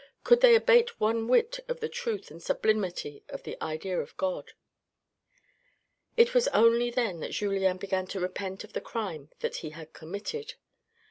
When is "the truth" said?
1.79-2.31